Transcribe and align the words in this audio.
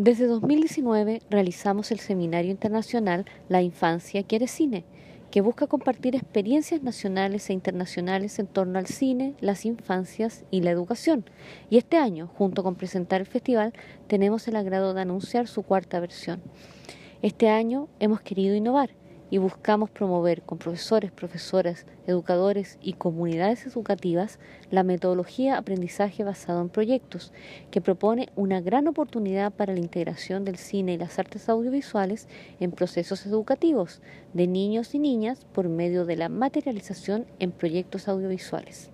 Desde 0.00 0.26
2019 0.26 1.20
realizamos 1.28 1.90
el 1.90 1.98
seminario 1.98 2.50
internacional 2.50 3.26
La 3.50 3.60
Infancia 3.60 4.22
Quiere 4.22 4.46
Cine, 4.46 4.86
que 5.30 5.42
busca 5.42 5.66
compartir 5.66 6.16
experiencias 6.16 6.82
nacionales 6.82 7.50
e 7.50 7.52
internacionales 7.52 8.38
en 8.38 8.46
torno 8.46 8.78
al 8.78 8.86
cine, 8.86 9.34
las 9.40 9.66
infancias 9.66 10.46
y 10.50 10.62
la 10.62 10.70
educación. 10.70 11.26
Y 11.68 11.76
este 11.76 11.98
año, 11.98 12.28
junto 12.28 12.62
con 12.62 12.76
presentar 12.76 13.20
el 13.20 13.26
festival, 13.26 13.74
tenemos 14.06 14.48
el 14.48 14.56
agrado 14.56 14.94
de 14.94 15.02
anunciar 15.02 15.48
su 15.48 15.64
cuarta 15.64 16.00
versión. 16.00 16.40
Este 17.20 17.50
año 17.50 17.88
hemos 17.98 18.22
querido 18.22 18.54
innovar 18.56 18.92
y 19.30 19.38
buscamos 19.38 19.90
promover 19.90 20.42
con 20.42 20.58
profesores, 20.58 21.12
profesoras, 21.12 21.86
educadores 22.06 22.78
y 22.82 22.94
comunidades 22.94 23.64
educativas 23.66 24.38
la 24.70 24.82
metodología 24.82 25.56
aprendizaje 25.56 26.24
basado 26.24 26.60
en 26.60 26.68
proyectos, 26.68 27.32
que 27.70 27.80
propone 27.80 28.28
una 28.34 28.60
gran 28.60 28.88
oportunidad 28.88 29.52
para 29.52 29.72
la 29.72 29.80
integración 29.80 30.44
del 30.44 30.56
cine 30.56 30.94
y 30.94 30.98
las 30.98 31.18
artes 31.18 31.48
audiovisuales 31.48 32.28
en 32.58 32.72
procesos 32.72 33.24
educativos 33.24 34.02
de 34.34 34.46
niños 34.46 34.94
y 34.94 34.98
niñas 34.98 35.44
por 35.52 35.68
medio 35.68 36.04
de 36.04 36.16
la 36.16 36.28
materialización 36.28 37.26
en 37.38 37.52
proyectos 37.52 38.08
audiovisuales. 38.08 38.90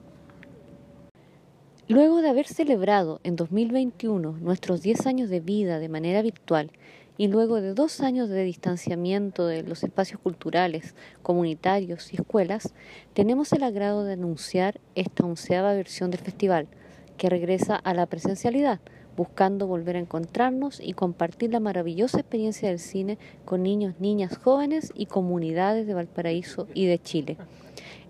Luego 1.89 2.21
de 2.21 2.29
haber 2.29 2.49
celebrado 2.49 3.21
en 3.23 3.37
2021 3.37 4.39
nuestros 4.41 4.83
10 4.83 5.07
años 5.07 5.31
de 5.31 5.39
vida 5.39 5.79
de 5.79 5.89
manera 5.89 6.21
virtual 6.21 6.73
y 7.19 7.29
luego 7.29 7.61
de 7.61 7.75
dos 7.75 8.01
años 8.01 8.29
de 8.29 8.45
distanciamiento 8.45 9.47
de 9.47 9.63
los 9.63 9.83
espacios 9.83 10.21
culturales, 10.21 10.95
comunitarios 11.23 12.13
y 12.13 12.17
escuelas, 12.17 12.75
tenemos 13.15 13.53
el 13.53 13.63
agrado 13.63 14.05
de 14.05 14.13
anunciar 14.13 14.81
esta 14.95 15.25
onceava 15.25 15.73
versión 15.75 16.11
del 16.11 16.21
festival, 16.21 16.69
que 17.17 17.31
regresa 17.31 17.77
a 17.77 17.95
la 17.95 18.07
presencialidad, 18.07 18.81
buscando 19.17 19.67
volver 19.67 19.97
a 19.97 20.01
encontrarnos 20.01 20.81
y 20.81 20.93
compartir 20.93 21.51
la 21.51 21.61
maravillosa 21.61 22.21
experiencia 22.21 22.69
del 22.69 22.79
cine 22.79 23.19
con 23.45 23.63
niños, 23.63 23.95
niñas, 23.99 24.37
jóvenes 24.37 24.93
y 24.95 25.07
comunidades 25.07 25.87
de 25.87 25.95
Valparaíso 25.95 26.69
y 26.75 26.87
de 26.87 26.99
Chile. 26.99 27.39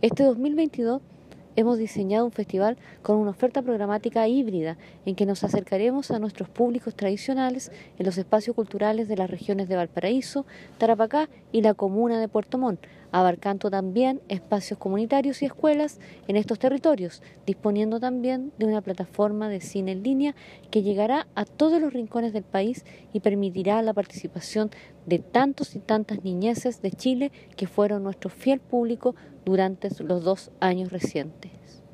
Este 0.03 0.25
2022 0.25 1.01
hemos 1.57 1.79
diseñado 1.79 2.25
un 2.27 2.33
festival 2.33 2.77
con 3.03 3.17
una 3.17 3.31
oferta 3.31 3.63
programática 3.63 4.29
híbrida 4.29 4.77
en 5.05 5.15
que 5.17 5.27
nos 5.27 5.43
acercaremos 5.43 6.11
a 6.11 6.19
nuestros 6.19 6.49
públicos 6.49 6.95
tradicionales 6.95 7.73
en 7.99 8.07
los 8.07 8.19
espacios 8.19 8.55
culturales 8.55 9.09
de 9.09 9.17
las 9.17 9.31
regiones 9.31 9.69
de 9.69 9.77
Valparaíso, 9.77 10.47
Tarapacá 10.79 11.29
y 11.53 11.63
la 11.63 11.75
comuna 11.75 12.21
de 12.21 12.29
Puerto 12.29 12.59
Montt, 12.59 12.81
abarcando 13.19 13.71
también 13.71 14.21
espacios 14.29 14.79
comunitarios 14.79 15.41
y 15.41 15.47
escuelas 15.47 16.01
en 16.29 16.37
estos 16.37 16.59
territorios, 16.59 17.23
disponiendo 17.47 17.99
también 17.99 18.53
de 18.59 18.67
una 18.67 18.83
plataforma 18.83 19.49
de 19.49 19.63
cine 19.63 19.93
en 19.93 20.03
línea 20.03 20.35
que 20.71 20.83
llegará 20.83 21.27
a 21.35 21.47
todos 21.47 21.81
los 21.81 21.95
rincones 21.95 22.35
del 22.35 22.45
país 22.45 22.85
y 23.15 23.21
permitirá 23.21 23.81
la 23.81 23.95
participación 23.95 24.71
de 25.07 25.19
tantos 25.19 25.77
y 25.77 25.79
tantas 25.79 26.25
niñeces 26.25 26.83
de 26.83 26.91
Chile 26.91 27.33
que 27.57 27.67
fueron 27.67 28.03
nuestro 28.03 28.29
fiel 28.29 28.61
público 28.61 29.15
durante 29.47 29.89
los 30.05 30.23
dos 30.23 30.51
años 30.61 30.93
recientes. 30.93 31.86